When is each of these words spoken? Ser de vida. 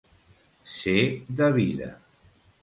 Ser 0.77 1.03
de 1.41 1.51
vida. 1.59 1.91